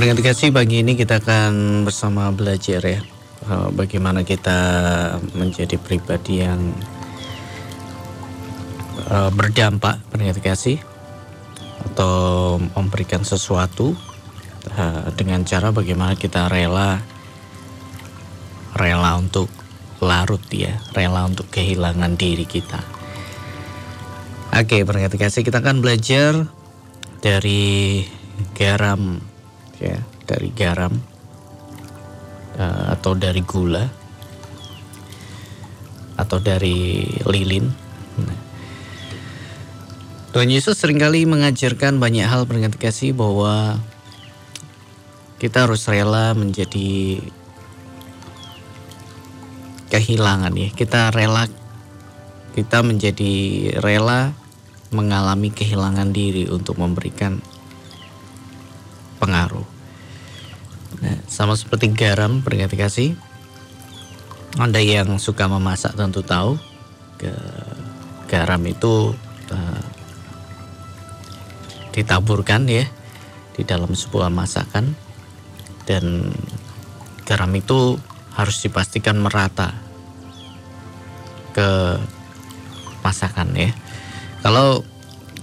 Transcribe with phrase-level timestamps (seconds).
[0.00, 3.04] Pendengar kasih pagi ini kita akan bersama belajar ya
[3.44, 4.56] eh, bagaimana kita
[5.36, 6.72] menjadi pribadi yang
[9.12, 10.80] uh, berdampak pendengar kasih
[11.84, 13.92] atau memberikan sesuatu
[14.72, 17.04] uh, dengan cara bagaimana kita rela
[18.80, 19.52] rela untuk
[20.00, 22.80] larut ya, rela untuk kehilangan diri kita.
[24.56, 26.48] Oke, pendengar kasih kita akan belajar
[27.20, 28.00] dari
[28.56, 29.28] garam
[29.80, 29.98] ya
[30.28, 30.92] dari garam
[32.60, 33.88] uh, atau dari gula
[36.20, 37.66] atau dari lilin.
[38.20, 38.40] Nah.
[40.30, 43.80] Tuhan Yesus sering kali mengajarkan banyak hal pendengar kasih bahwa
[45.40, 47.18] kita harus rela menjadi
[49.90, 50.68] kehilangan ya.
[50.70, 51.48] Kita rela
[52.54, 53.32] kita menjadi
[53.80, 54.36] rela
[54.92, 57.42] mengalami kehilangan diri untuk memberikan
[59.20, 59.66] pengaruh.
[61.04, 63.10] Nah, sama seperti garam berarti kasih.
[64.58, 66.58] Anda yang suka memasak tentu tahu
[67.20, 67.30] ke
[68.26, 69.14] garam itu
[69.54, 69.84] uh,
[71.94, 72.86] ditaburkan ya
[73.54, 74.96] di dalam sebuah masakan
[75.86, 76.34] dan
[77.26, 77.94] garam itu
[78.34, 79.74] harus dipastikan merata
[81.54, 81.98] ke
[83.02, 83.70] masakan ya.
[84.40, 84.82] Kalau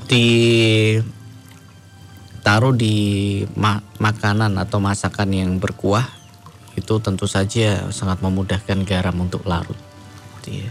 [0.07, 0.25] di
[2.57, 6.09] taruh di ma makanan atau masakan yang berkuah
[6.73, 9.77] itu tentu saja sangat memudahkan garam untuk larut.
[10.49, 10.65] Ya.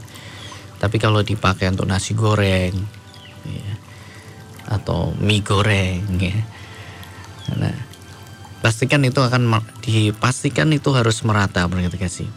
[0.82, 2.74] Tapi kalau dipakai untuk nasi goreng
[3.46, 3.72] ya,
[4.66, 6.34] atau mie goreng, ya,
[7.54, 7.78] nah,
[8.66, 9.46] pastikan itu akan
[9.78, 12.30] dipastikan itu harus merata berarti kasih.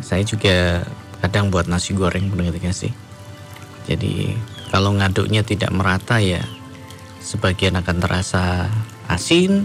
[0.00, 0.88] Saya juga
[1.20, 2.92] kadang buat nasi goreng berarti kasih.
[3.92, 4.40] Jadi
[4.72, 6.40] kalau ngaduknya tidak merata ya
[7.24, 8.68] sebagian akan terasa
[9.08, 9.64] asin,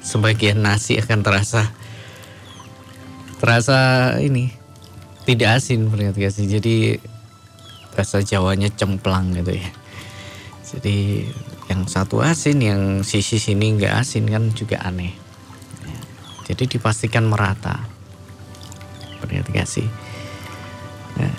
[0.00, 1.68] sebagian nasi akan terasa
[3.36, 3.78] terasa
[4.24, 4.48] ini
[5.28, 6.48] tidak asin ternyata kasih.
[6.48, 6.96] Jadi
[7.92, 9.70] rasa Jawanya cemplang gitu ya.
[10.66, 11.28] Jadi
[11.68, 15.12] yang satu asin, yang sisi sini nggak asin kan juga aneh.
[15.84, 16.00] Ya.
[16.52, 17.84] Jadi dipastikan merata.
[19.20, 19.88] Ternyata kasih.
[21.20, 21.34] Nah,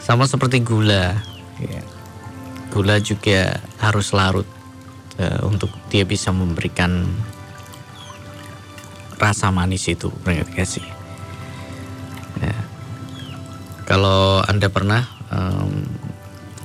[0.00, 1.20] sama seperti gula.
[1.58, 1.97] Ya
[2.68, 4.46] gula juga harus larut
[5.18, 7.08] uh, untuk dia bisa memberikan
[9.18, 10.12] rasa manis itu
[10.54, 10.86] kasih.
[12.38, 12.54] Ya.
[13.82, 15.82] Kalau anda pernah um,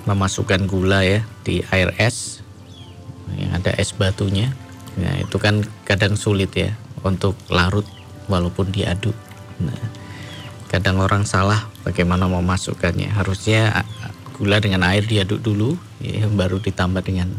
[0.05, 2.45] memasukkan gula ya di air es
[3.33, 4.53] yang ada es batunya,
[4.99, 7.87] ya itu kan kadang sulit ya untuk larut
[8.29, 9.15] walaupun diaduk.
[9.57, 9.81] Nah,
[10.69, 13.09] kadang orang salah bagaimana memasukkannya.
[13.09, 13.81] Harusnya
[14.33, 17.29] gula dengan air diaduk dulu ya, baru ditambah dengan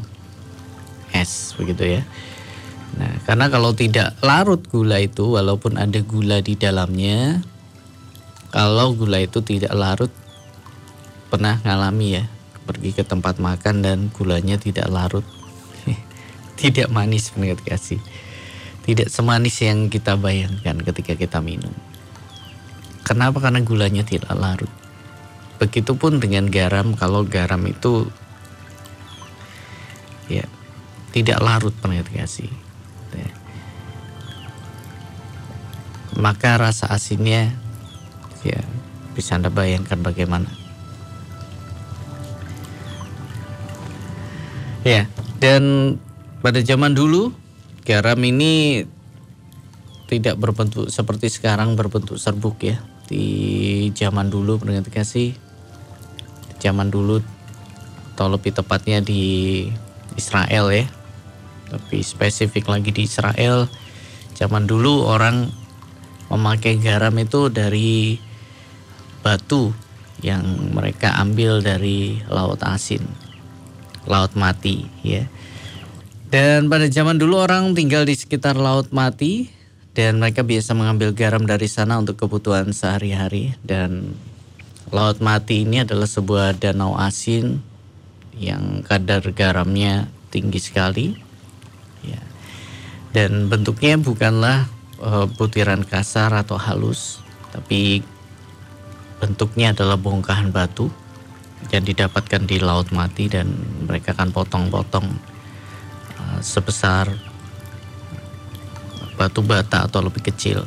[1.11, 2.03] es begitu ya.
[2.95, 7.43] Nah karena kalau tidak larut gula itu walaupun ada gula di dalamnya
[8.55, 10.13] kalau gula itu tidak larut
[11.29, 12.25] pernah ngalami ya
[12.65, 15.27] pergi ke tempat makan dan gulanya tidak larut.
[16.55, 17.99] Tidak manis menurut kasih
[18.85, 21.73] tidak semanis yang kita bayangkan ketika kita minum.
[23.01, 23.41] Kenapa?
[23.41, 24.69] Karena gulanya tidak larut
[25.63, 28.11] Begitupun dengan garam, kalau garam itu
[30.27, 30.45] ya
[31.15, 32.51] tidak larut penetrasi.
[33.15, 33.31] Ya.
[36.19, 37.55] Maka rasa asinnya
[38.43, 38.61] ya
[39.15, 40.51] bisa Anda bayangkan bagaimana.
[44.85, 45.09] Ya,
[45.41, 45.97] dan
[46.45, 47.33] pada zaman dulu
[47.89, 48.85] garam ini
[50.13, 52.77] tidak berbentuk seperti sekarang berbentuk serbuk ya.
[53.09, 55.44] Di zaman dulu pendengar kasih
[56.65, 57.21] zaman dulu
[58.17, 59.69] atau lebih tepatnya di
[60.17, 60.89] Israel ya.
[61.69, 63.69] Tapi spesifik lagi di Israel.
[64.33, 65.53] Zaman dulu orang
[66.33, 68.17] memakai garam itu dari
[69.21, 69.77] batu
[70.25, 73.05] yang mereka ambil dari laut asin
[74.09, 75.29] laut mati ya.
[76.29, 79.53] Dan pada zaman dulu orang tinggal di sekitar laut mati
[79.95, 83.55] dan mereka biasa mengambil garam dari sana untuk kebutuhan sehari-hari.
[83.63, 84.19] Dan
[84.93, 87.63] Laut Mati ini adalah sebuah danau asin
[88.37, 91.15] yang kadar garamnya tinggi sekali.
[92.05, 92.21] Ya.
[93.15, 94.67] Dan bentuknya bukanlah
[95.01, 97.23] uh, butiran kasar atau halus,
[97.55, 98.03] tapi
[99.23, 100.91] bentuknya adalah bongkahan batu
[101.73, 103.49] yang didapatkan di Laut Mati dan
[103.89, 105.07] mereka akan potong-potong
[106.21, 107.09] uh, sebesar
[109.15, 110.67] batu bata atau lebih kecil.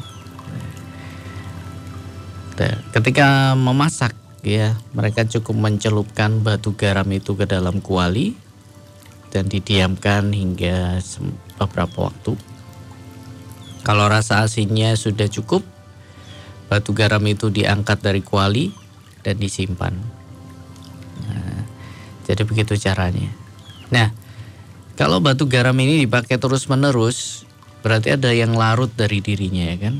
[2.89, 8.33] Ketika memasak ya, mereka cukup mencelupkan batu garam itu ke dalam kuali.
[9.31, 11.03] dan didiamkan hingga
[11.59, 12.33] beberapa waktu.
[13.83, 15.63] Kalau rasa asinnya sudah cukup,
[16.67, 18.71] batu garam itu diangkat dari kuali
[19.23, 19.93] dan disimpan.
[21.27, 21.61] Nah,
[22.27, 23.31] jadi begitu caranya.
[23.93, 24.11] Nah,
[24.99, 27.47] kalau batu garam ini dipakai terus-menerus,
[27.85, 29.95] berarti ada yang larut dari dirinya ya kan?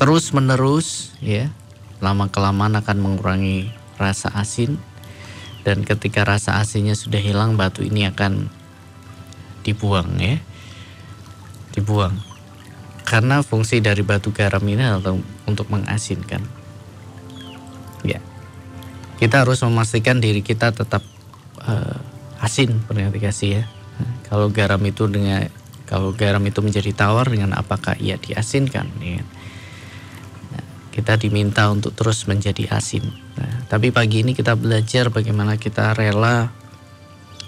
[0.00, 1.52] Eh, terus-menerus ya,
[2.00, 3.68] lama kelamaan akan mengurangi
[4.00, 4.80] rasa asin.
[5.60, 8.48] Dan ketika rasa asinnya sudah hilang batu ini akan
[9.60, 10.40] dibuang ya.
[11.76, 12.16] Dibuang.
[13.04, 16.40] Karena fungsi dari batu garam ini adalah untuk mengasinkan.
[18.00, 18.24] Ya.
[19.20, 21.04] Kita harus memastikan diri kita tetap
[21.60, 22.00] uh,
[22.40, 23.64] asin perhati kasih ya?
[24.32, 25.44] Kalau garam itu dengan
[25.84, 29.20] kalau garam itu menjadi tawar dengan apakah ia diasinkan ya.
[31.00, 33.08] Kita diminta untuk terus menjadi asin
[33.40, 36.52] nah, tapi pagi ini kita belajar bagaimana kita rela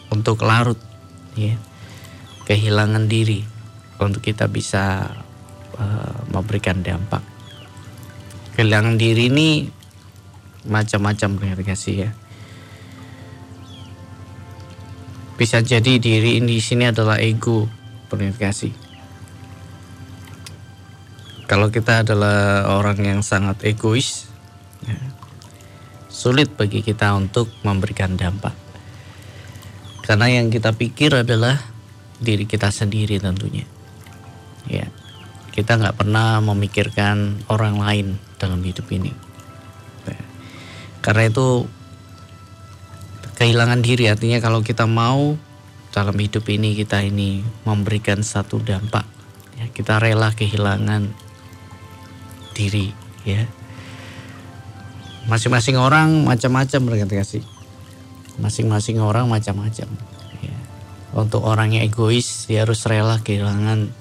[0.09, 0.81] untuk larut
[1.37, 1.61] ya
[2.49, 3.53] kehilangan diri
[4.03, 5.07] untuk kita bisa
[5.79, 7.23] uh, memberikan dampak.
[8.59, 9.51] Kehilangan diri ini
[10.69, 12.11] macam-macam kasih ya.
[15.39, 17.67] Bisa jadi diri ini di sini adalah ego
[18.13, 18.92] kasih.
[21.53, 24.25] Kalau kita adalah orang yang sangat egois,
[24.89, 24.97] ya,
[26.09, 28.57] sulit bagi kita untuk memberikan dampak.
[30.01, 31.61] Karena yang kita pikir adalah
[32.17, 33.69] diri kita sendiri tentunya.
[34.65, 34.89] Ya,
[35.53, 38.07] kita nggak pernah memikirkan orang lain
[38.41, 39.13] dalam hidup ini.
[40.09, 40.25] Ya.
[41.05, 41.69] Karena itu
[43.37, 45.37] kehilangan diri artinya kalau kita mau
[45.93, 49.05] dalam hidup ini kita ini memberikan satu dampak,
[49.61, 51.32] ya, kita rela kehilangan
[52.53, 52.93] diri,
[53.25, 53.49] ya.
[55.27, 57.43] Masing-masing orang macam-macam mereka kasih.
[58.39, 59.89] Masing-masing orang macam-macam
[61.13, 63.93] untuk orang yang egois dia harus rela kehilangan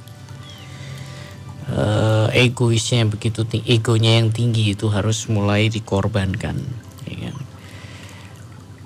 [1.68, 6.56] uh, egoisnya yang begitu tinggi, egonya yang tinggi itu harus mulai dikorbankan
[7.04, 7.36] ya kan?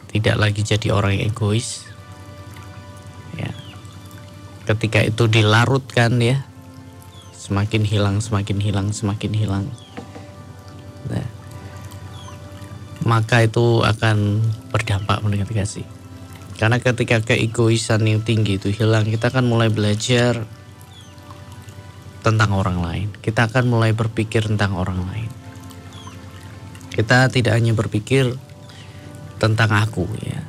[0.10, 1.86] tidak lagi jadi orang yang egois
[3.38, 3.54] ya
[4.74, 6.42] ketika itu dilarutkan ya
[7.46, 9.66] semakin hilang semakin hilang semakin hilang
[11.06, 11.30] nah,
[13.06, 14.42] maka itu akan
[14.74, 15.86] berdampak mendengar kasih
[16.56, 20.48] karena ketika keegoisan yang tinggi itu hilang, kita akan mulai belajar
[22.24, 23.08] tentang orang lain.
[23.20, 25.32] Kita akan mulai berpikir tentang orang lain.
[26.96, 28.40] Kita tidak hanya berpikir
[29.36, 30.40] tentang aku ya,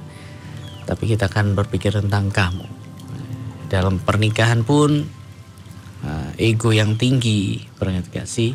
[0.87, 2.71] tapi kita akan berpikir tentang kamu.
[3.67, 5.11] Dalam pernikahan pun
[6.37, 8.53] ego yang tinggi, pernah sih?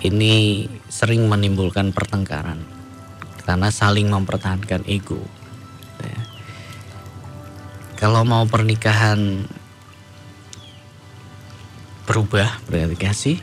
[0.00, 2.64] Ini sering menimbulkan pertengkaran
[3.44, 5.20] karena saling mempertahankan ego.
[8.00, 9.44] Kalau mau pernikahan
[12.08, 13.38] berubah berarti kasih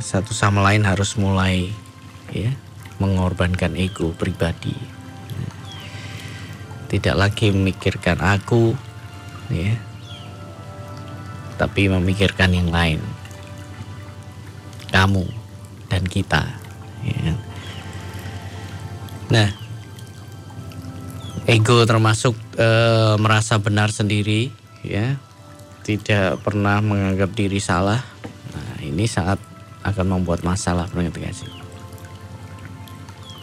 [0.00, 1.68] satu sama lain harus mulai
[2.32, 2.50] ya
[2.96, 4.74] mengorbankan ego pribadi
[6.88, 8.72] tidak lagi memikirkan aku
[9.52, 9.76] ya
[11.58, 13.02] tapi memikirkan yang lain
[14.94, 15.26] kamu
[15.90, 16.46] dan kita
[17.04, 17.34] ya.
[19.28, 19.48] nah
[21.44, 22.68] ego termasuk e,
[23.20, 24.54] merasa benar sendiri
[24.86, 25.18] ya
[25.84, 28.00] tidak pernah menganggap diri salah
[28.54, 29.42] nah ini saat
[29.82, 30.86] akan membuat masalah
[31.34, 31.50] sih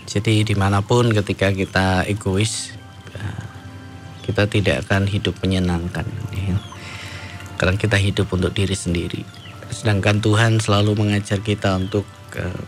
[0.05, 2.71] jadi di mana pun ketika kita egois
[3.11, 3.29] ya,
[4.23, 6.55] kita tidak akan hidup menyenangkan ya.
[7.65, 9.25] Karena kita hidup untuk diri sendiri
[9.73, 12.05] sedangkan Tuhan selalu mengajar kita untuk
[12.37, 12.65] uh,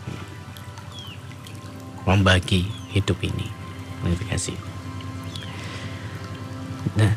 [2.04, 3.46] membagi hidup ini
[4.28, 4.58] kasih
[6.98, 7.12] Nah,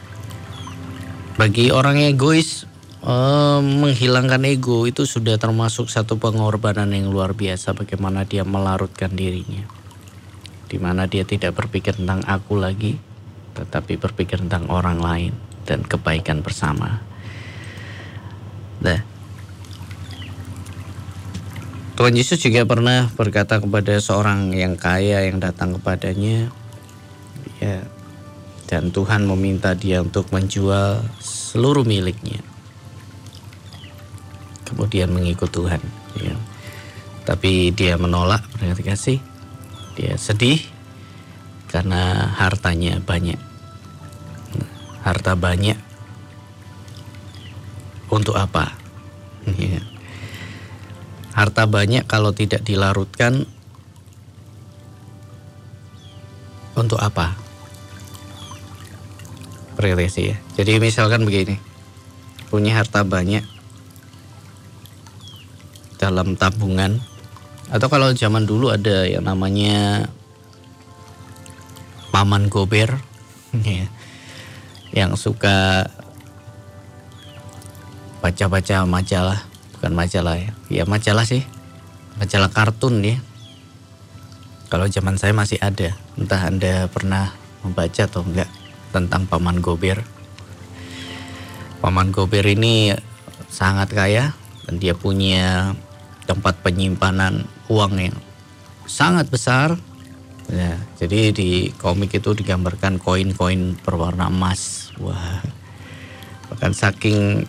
[1.40, 2.70] bagi orang egois
[3.02, 9.64] eh, menghilangkan ego itu sudah termasuk satu pengorbanan yang luar biasa bagaimana dia melarutkan dirinya.
[10.68, 12.96] Di mana dia tidak berpikir tentang aku lagi,
[13.58, 15.34] tetapi berpikir tentang orang lain
[15.68, 17.11] dan kebaikan bersama.
[18.82, 19.00] Nah,
[21.96, 26.50] Tuhan Yesus juga pernah berkata kepada seorang yang kaya yang datang kepadanya,
[27.62, 27.86] ya
[28.72, 32.40] dan Tuhan meminta dia untuk menjual seluruh miliknya.
[34.64, 35.84] Kemudian mengikut Tuhan.
[36.16, 36.40] Ya.
[37.28, 39.20] Tapi dia menolak, berarti kasih.
[40.00, 40.64] Dia sedih
[41.68, 43.36] karena hartanya banyak.
[45.04, 45.91] Harta banyak
[48.12, 48.76] untuk apa?
[49.58, 49.82] Ya.
[51.32, 53.48] Harta banyak kalau tidak dilarutkan
[56.76, 57.40] untuk apa?
[59.80, 60.38] Berkreasi ya.
[60.60, 61.56] Jadi misalkan begini,
[62.52, 63.48] punya harta banyak
[65.96, 67.00] dalam tabungan
[67.72, 70.12] atau kalau zaman dulu ada yang namanya
[72.12, 73.00] paman gober
[73.64, 73.88] ya,
[74.92, 75.88] yang suka
[78.22, 79.42] baca-baca majalah.
[79.78, 80.52] Bukan majalah ya.
[80.70, 81.44] Ya majalah sih.
[82.22, 83.18] Majalah kartun ya.
[84.70, 85.98] Kalau zaman saya masih ada.
[86.16, 87.34] Entah anda pernah
[87.66, 88.48] membaca atau enggak
[88.94, 90.06] tentang paman gober.
[91.82, 92.94] Paman gober ini
[93.50, 94.38] sangat kaya
[94.70, 95.74] dan dia punya
[96.30, 98.18] tempat penyimpanan uang yang
[98.86, 99.76] sangat besar.
[100.52, 104.92] Ya, jadi di komik itu digambarkan koin-koin berwarna emas.
[105.00, 105.40] Wah,
[106.52, 107.48] bahkan saking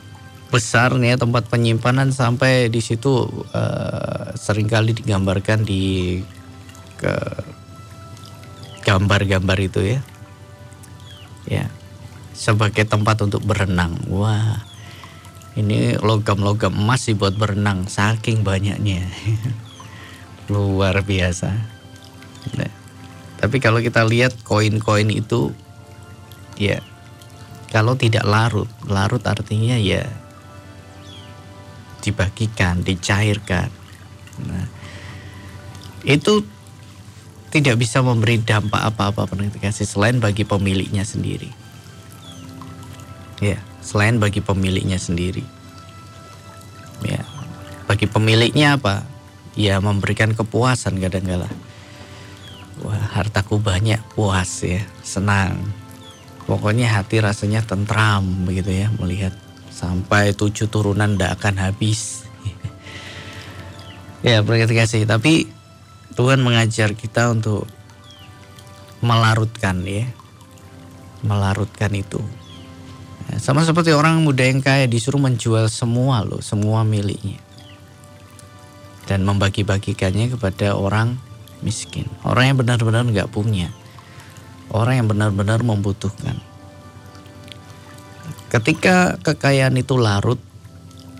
[0.52, 3.24] besarnya tempat penyimpanan sampai di situ
[3.56, 6.20] uh, sering kali digambarkan di
[7.00, 7.16] ke
[8.84, 10.00] gambar-gambar itu ya.
[11.48, 11.66] Ya,
[12.36, 13.96] sebagai tempat untuk berenang.
[14.12, 14.60] Wah,
[15.56, 19.08] ini logam-logam emas dibuat berenang saking banyaknya.
[20.52, 21.48] luar biasa.
[22.60, 22.72] Nah,
[23.40, 25.50] tapi kalau kita lihat koin-koin itu,
[26.60, 26.84] ya
[27.72, 30.04] kalau tidak larut, larut artinya ya
[32.02, 33.70] dibagikan, dicairkan.
[34.42, 34.66] Nah,
[36.02, 36.42] itu
[37.54, 39.30] tidak bisa memberi dampak apa-apa
[39.62, 41.48] kasih selain bagi pemiliknya sendiri.
[43.38, 45.46] Ya, selain bagi pemiliknya sendiri.
[47.06, 47.22] Ya,
[47.86, 49.12] bagi pemiliknya apa?
[49.52, 51.48] ya memberikan kepuasan kadang-kala.
[52.82, 55.60] Wah hartaku banyak puas ya senang.
[56.48, 59.36] Pokoknya hati rasanya tentram begitu ya melihat
[59.72, 62.28] sampai tujuh turunan tidak akan habis.
[64.26, 65.48] ya berkati kasih tapi
[66.12, 67.64] Tuhan mengajar kita untuk
[69.00, 70.04] melarutkan ya.
[71.24, 72.20] Melarutkan itu.
[73.30, 77.40] Ya, sama seperti orang muda yang kaya disuruh menjual semua loh semua miliknya.
[79.08, 81.18] Dan membagi-bagikannya kepada orang
[81.62, 83.70] miskin, orang yang benar-benar nggak punya,
[84.70, 86.38] orang yang benar-benar membutuhkan.
[88.52, 90.36] Ketika kekayaan itu larut,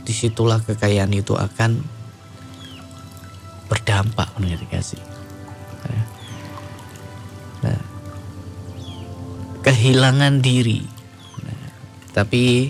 [0.05, 1.81] di situlah kekayaan itu akan
[3.73, 5.01] berdampak menjadi kasih.
[7.63, 7.81] Nah,
[9.65, 10.85] kehilangan diri.
[11.41, 11.65] Nah,
[12.13, 12.69] tapi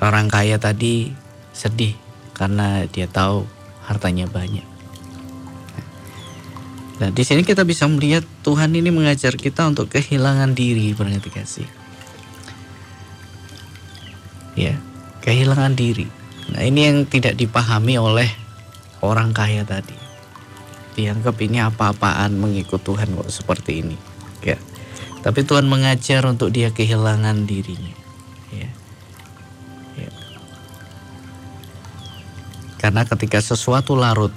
[0.00, 1.12] orang kaya tadi
[1.52, 1.92] sedih
[2.32, 3.44] karena dia tahu
[3.84, 4.64] hartanya banyak.
[7.02, 11.81] Nah, di sini kita bisa melihat Tuhan ini mengajar kita untuk kehilangan diri, berarti kasih.
[14.54, 14.76] Ya,
[15.24, 16.06] kehilangan diri.
[16.52, 18.28] Nah, ini yang tidak dipahami oleh
[19.00, 19.96] orang kaya tadi.
[20.92, 23.96] Dianggap ini apa-apaan mengikut Tuhan kok seperti ini.
[24.44, 24.60] Ya.
[25.24, 28.02] Tapi Tuhan mengajar untuk dia kehilangan dirinya.
[32.82, 34.34] Karena ketika sesuatu larut,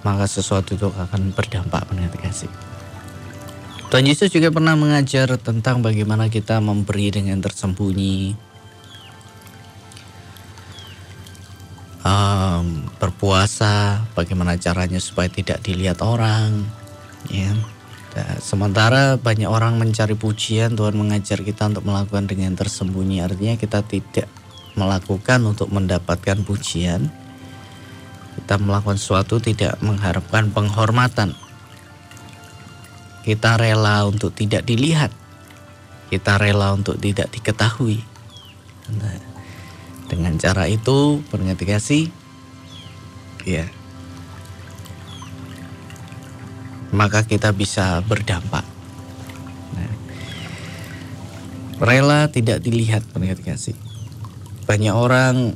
[0.00, 2.32] maka sesuatu itu akan berdampak mengenai.
[3.92, 8.32] Tuhan Yesus juga pernah mengajar tentang bagaimana kita memberi dengan tersembunyi,
[12.06, 16.62] um, berpuasa, bagaimana caranya supaya tidak dilihat orang,
[17.26, 17.50] ya.
[18.40, 23.20] sementara banyak orang mencari pujian, Tuhan mengajar kita untuk melakukan dengan tersembunyi.
[23.20, 24.30] Artinya kita tidak
[24.78, 27.12] melakukan untuk mendapatkan pujian,
[28.40, 31.36] kita melakukan sesuatu tidak mengharapkan penghormatan.
[33.26, 35.10] Kita rela untuk tidak dilihat.
[36.06, 37.98] Kita rela untuk tidak diketahui.
[38.94, 39.35] Nah,
[40.06, 41.20] dengan cara itu,
[41.66, 42.10] kasih,
[43.42, 43.66] ya,
[46.94, 48.62] maka kita bisa berdampak.
[49.74, 49.92] Nah,
[51.82, 53.02] rela tidak dilihat,
[53.42, 53.74] kasih.
[54.66, 55.54] Banyak orang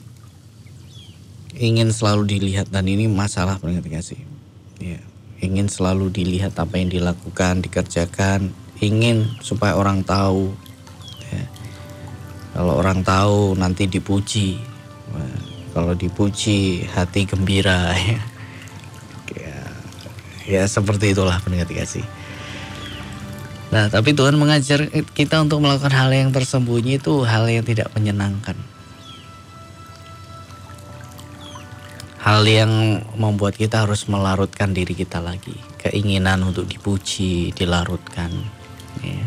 [1.60, 4.20] ingin selalu dilihat dan ini masalah kasih.
[4.80, 5.00] Ya,
[5.44, 10.56] ingin selalu dilihat apa yang dilakukan, dikerjakan, ingin supaya orang tahu.
[12.60, 14.60] Kalau orang tahu nanti dipuji.
[15.72, 18.20] Kalau dipuji hati gembira ya.
[19.32, 19.58] Ya,
[20.44, 22.04] ya seperti itulah kasih.
[23.72, 28.60] Nah, tapi Tuhan mengajar kita untuk melakukan hal yang tersembunyi itu hal yang tidak menyenangkan.
[32.20, 38.28] hal yang membuat kita harus melarutkan diri kita lagi keinginan untuk dipuji dilarutkan
[39.00, 39.24] ya.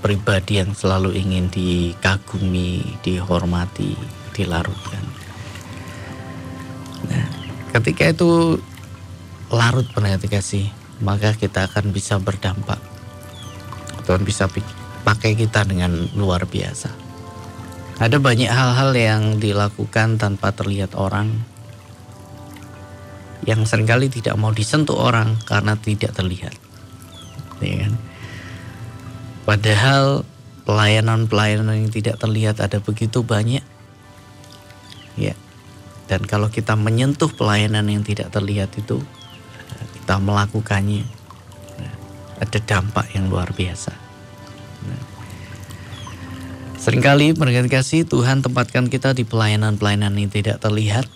[0.00, 3.94] Pribadi yang selalu ingin dikagumi dihormati
[4.36, 5.04] dilarutkan
[7.08, 7.26] nah
[7.78, 8.60] ketika itu
[9.52, 10.68] larut pernah kasih
[11.00, 12.80] maka kita akan bisa berdampak
[14.10, 14.50] Tuhan bisa
[15.06, 16.90] pakai kita dengan luar biasa.
[18.02, 21.30] Ada banyak hal-hal yang dilakukan tanpa terlihat orang
[23.44, 26.56] yang sering kali tidak mau disentuh orang karena tidak terlihat.
[27.62, 27.94] Ya kan?
[29.48, 30.22] Padahal
[30.68, 33.64] pelayanan-pelayanan yang tidak terlihat ada begitu banyak.
[35.18, 35.34] Ya.
[36.06, 38.98] Dan kalau kita menyentuh pelayanan yang tidak terlihat itu,
[39.98, 41.06] kita melakukannya,
[42.40, 43.94] ada dampak yang luar biasa.
[44.86, 45.02] Nah.
[46.80, 51.06] Seringkali mereka kasih Tuhan tempatkan kita di pelayanan-pelayanan yang tidak terlihat.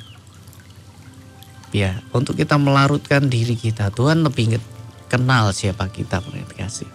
[1.74, 4.62] Ya, untuk kita melarutkan diri kita, Tuhan lebih
[5.10, 6.86] kenal siapa kita mereka kasih.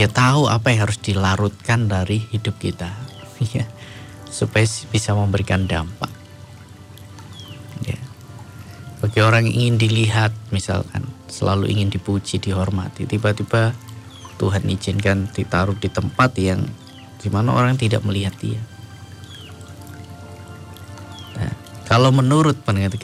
[0.00, 2.88] Dia tahu apa yang harus dilarutkan dari hidup kita,
[3.52, 3.68] ya,
[4.32, 6.08] supaya bisa memberikan dampak.
[7.84, 8.00] Ya.
[9.04, 13.76] Bagi orang yang ingin dilihat, misalkan selalu ingin dipuji, dihormati, tiba-tiba
[14.40, 16.64] Tuhan izinkan ditaruh di tempat yang
[17.20, 18.64] di mana orang tidak melihat dia.
[21.36, 21.52] Nah,
[21.84, 22.96] kalau menurut pendengar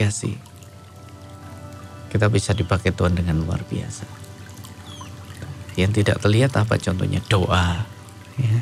[2.09, 4.26] kita bisa dipakai Tuhan dengan luar biasa.
[5.77, 7.85] Yang tidak terlihat apa contohnya doa.
[8.41, 8.57] Ya.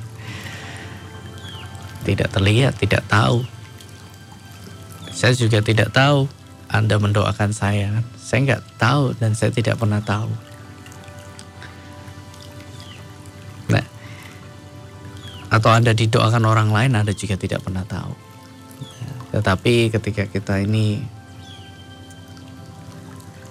[2.06, 3.48] Tidak terlihat, tidak tahu.
[5.16, 6.28] Saya juga tidak tahu
[6.68, 8.04] Anda mendoakan saya.
[8.20, 10.28] Saya nggak tahu dan saya tidak pernah tahu.
[13.72, 13.86] Nah,
[15.50, 18.12] atau Anda didoakan orang lain, Anda juga tidak pernah tahu.
[19.32, 21.00] Tetapi ketika kita ini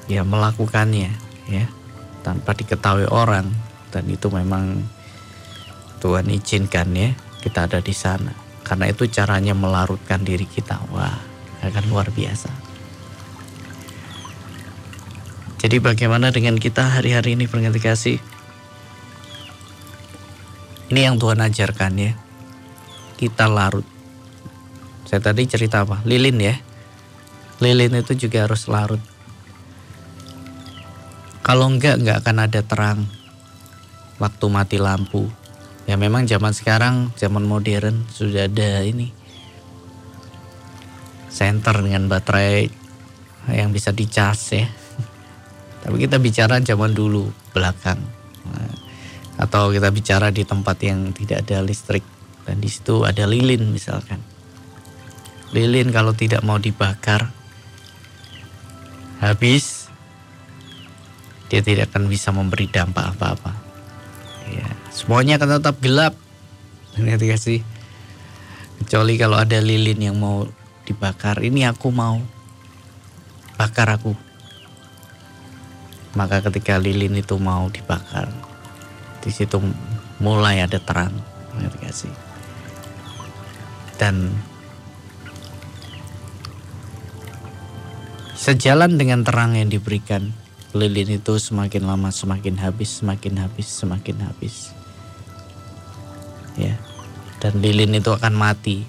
[0.04, 1.10] ya melakukannya,
[1.48, 1.66] ya
[2.24, 3.52] tanpa diketahui orang.
[3.92, 4.80] Dan itu memang
[6.00, 7.12] Tuhan izinkan ya
[7.44, 8.32] kita ada di sana.
[8.64, 10.80] Karena itu caranya melarutkan diri kita.
[10.88, 11.20] Wah
[11.60, 12.48] akan luar biasa.
[15.64, 18.20] Jadi bagaimana dengan kita hari-hari ini pengen kasih?
[20.92, 22.12] Ini yang Tuhan ajarkan ya.
[23.16, 23.84] Kita larut.
[25.08, 26.04] Saya tadi cerita apa?
[26.04, 26.56] Lilin ya.
[27.64, 29.00] Lilin itu juga harus larut
[31.44, 33.04] kalau enggak, enggak akan ada terang
[34.16, 35.28] waktu mati lampu.
[35.84, 39.12] Ya memang zaman sekarang, zaman modern sudah ada ini.
[41.28, 42.72] Center dengan baterai
[43.52, 44.64] yang bisa dicas ya.
[45.84, 48.00] Tapi kita bicara zaman dulu, belakang.
[49.34, 52.06] atau kita bicara di tempat yang tidak ada listrik
[52.46, 54.22] dan di situ ada lilin misalkan.
[55.50, 57.34] Lilin kalau tidak mau dibakar
[59.18, 59.83] habis
[61.54, 63.54] dia tidak akan bisa memberi dampak apa-apa.
[64.50, 66.18] Ya, semuanya akan tetap gelap.
[66.98, 67.62] Nanti kasih.
[68.82, 70.50] Kecuali kalau ada lilin yang mau
[70.82, 72.18] dibakar, ini aku mau
[73.54, 74.18] bakar aku.
[76.18, 78.34] Maka ketika lilin itu mau dibakar,
[79.22, 79.62] di situ
[80.18, 81.14] mulai ada terang.
[81.54, 82.14] Nanti kasih.
[83.94, 84.34] Dan
[88.34, 90.34] sejalan dengan terang yang diberikan
[90.74, 94.74] lilin itu semakin lama semakin habis, semakin habis, semakin habis.
[96.58, 96.74] Ya.
[97.38, 98.82] Dan lilin itu akan mati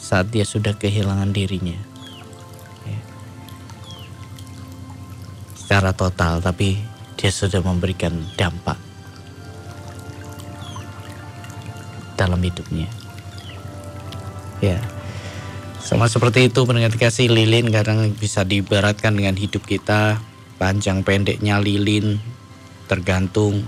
[0.00, 1.76] saat dia sudah kehilangan dirinya.
[2.88, 3.00] Ya.
[5.60, 6.80] Secara total, tapi
[7.20, 8.80] dia sudah memberikan dampak
[12.16, 12.88] dalam hidupnya.
[14.64, 14.80] Ya.
[15.84, 20.31] Sama seperti itu pendengar kasih lilin kadang bisa diibaratkan dengan hidup kita
[20.62, 22.22] panjang pendeknya lilin
[22.86, 23.66] tergantung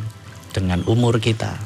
[0.55, 1.59] dengan umur kita.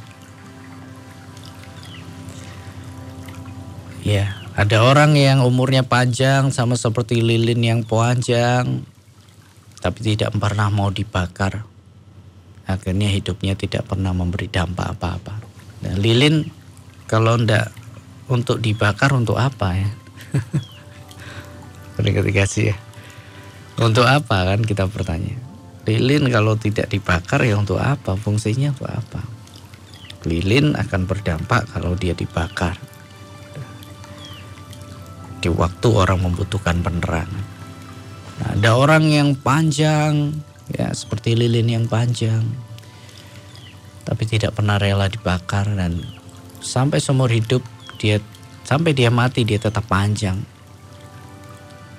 [4.00, 8.88] Ya, ada orang yang umurnya panjang sama seperti lilin yang panjang
[9.84, 11.68] tapi tidak pernah mau dibakar.
[12.64, 15.44] Akhirnya hidupnya tidak pernah memberi dampak apa-apa.
[15.84, 16.48] Nah, lilin
[17.04, 17.68] kalau ndak
[18.32, 19.90] untuk dibakar untuk apa ya?
[22.00, 22.87] Udah kasih ya.
[23.78, 25.38] Untuk apa kan kita bertanya.
[25.86, 28.18] Lilin kalau tidak dibakar ya untuk apa?
[28.18, 29.22] Fungsinya untuk apa?
[30.26, 32.74] Lilin akan berdampak kalau dia dibakar.
[35.38, 37.44] Di waktu orang membutuhkan penerangan.
[38.42, 40.34] Nah, ada orang yang panjang,
[40.74, 42.42] ya seperti lilin yang panjang,
[44.02, 46.02] tapi tidak pernah rela dibakar dan
[46.58, 47.62] sampai seumur hidup
[48.02, 48.18] dia
[48.66, 50.40] sampai dia mati dia tetap panjang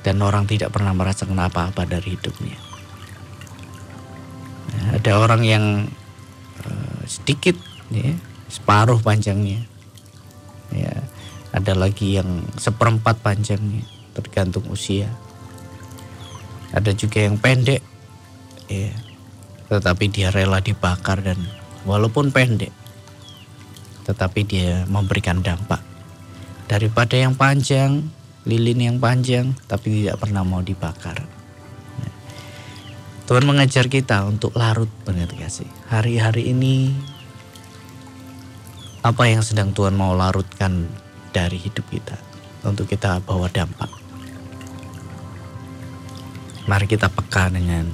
[0.03, 2.57] dan orang tidak pernah merasakan apa-apa dari hidupnya.
[4.69, 5.65] Nah, ada orang yang
[6.63, 7.57] uh, sedikit,
[7.91, 8.15] ya,
[8.47, 9.65] separuh panjangnya,
[10.71, 10.93] ya,
[11.51, 13.83] ada lagi yang seperempat panjangnya,
[14.15, 15.09] tergantung usia.
[16.69, 17.81] Ada juga yang pendek,
[18.69, 18.93] ya,
[19.67, 21.41] tetapi dia rela dibakar dan
[21.83, 22.71] walaupun pendek,
[24.05, 25.81] tetapi dia memberikan dampak.
[26.69, 28.05] Daripada yang panjang,
[28.49, 31.21] lilin yang panjang, tapi tidak pernah mau dibakar.
[33.29, 35.69] Tuhan mengajar kita untuk larut benar kasih.
[35.85, 36.89] Hari-hari ini
[39.05, 40.89] apa yang sedang Tuhan mau larutkan
[41.29, 42.17] dari hidup kita
[42.65, 43.93] untuk kita bawa dampak.
[46.65, 47.85] Mari kita peka dengan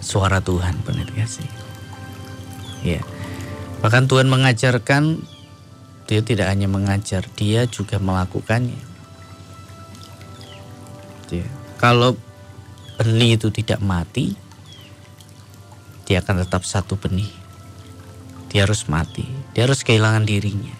[0.00, 1.48] suara Tuhan benar kasih.
[2.80, 3.04] Ya.
[3.84, 5.35] Bahkan Tuhan mengajarkan
[6.06, 8.78] dia tidak hanya mengajar, dia juga melakukannya.
[11.34, 11.46] Ya.
[11.82, 12.14] Kalau
[12.96, 14.38] benih itu tidak mati,
[16.06, 17.28] dia akan tetap satu benih.
[18.54, 20.72] Dia harus mati, dia harus kehilangan dirinya.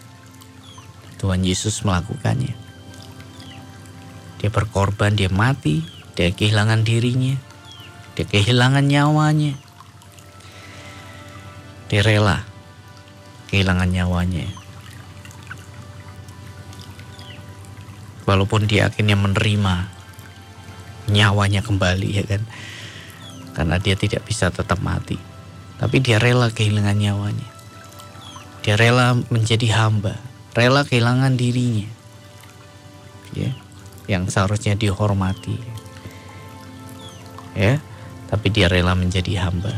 [1.19, 2.55] Tuhan Yesus melakukannya.
[4.39, 5.83] Dia berkorban, dia mati,
[6.15, 7.35] dia kehilangan dirinya,
[8.15, 9.59] dia kehilangan nyawanya.
[11.91, 12.47] Dia rela
[13.51, 14.47] kehilangan nyawanya.
[18.27, 19.87] Walaupun dia akhirnya menerima
[21.07, 22.43] nyawanya kembali ya kan?
[23.55, 25.17] Karena dia tidak bisa tetap mati.
[25.79, 27.49] Tapi dia rela kehilangan nyawanya.
[28.67, 30.19] Dia rela menjadi hamba.
[30.53, 31.87] Rela kehilangan dirinya.
[33.33, 33.55] Ya
[34.11, 35.59] yang seharusnya dihormati.
[37.55, 37.79] Ya
[38.27, 39.71] tapi dia rela menjadi hamba.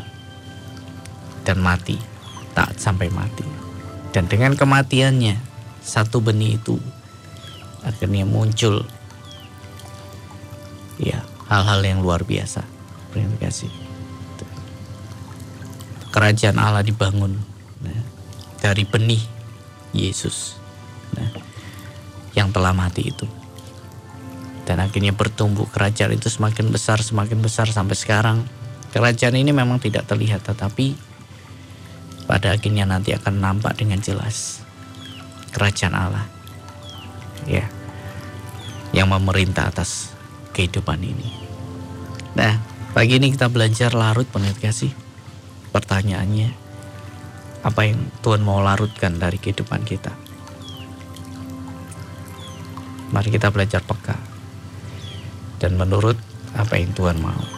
[1.44, 2.00] Dan mati.
[2.56, 3.44] Taat sampai mati.
[4.10, 5.36] Dan dengan kematiannya
[5.84, 6.80] satu benih itu
[7.84, 8.86] akhirnya muncul.
[10.98, 12.62] Ya hal-hal yang luar biasa.
[13.14, 13.70] Terima kasih.
[16.08, 17.36] Kerajaan Allah dibangun
[17.84, 18.02] nah,
[18.58, 19.20] dari benih
[19.92, 20.56] Yesus
[21.14, 21.28] nah,
[22.34, 23.26] yang telah mati itu.
[24.64, 28.44] Dan akhirnya bertumbuh kerajaan itu semakin besar semakin besar sampai sekarang.
[28.92, 30.96] Kerajaan ini memang tidak terlihat tetapi
[32.28, 34.60] pada akhirnya nanti akan nampak dengan jelas
[35.56, 36.37] kerajaan Allah
[37.48, 37.64] ya
[38.92, 40.12] yang memerintah atas
[40.52, 41.28] kehidupan ini.
[42.36, 42.60] Nah,
[42.92, 44.92] pagi ini kita belajar larut penuh kasih.
[45.68, 46.50] Pertanyaannya,
[47.66, 50.12] apa yang Tuhan mau larutkan dari kehidupan kita?
[53.08, 54.16] Mari kita belajar peka
[55.60, 56.16] dan menurut
[56.52, 57.57] apa yang Tuhan mau.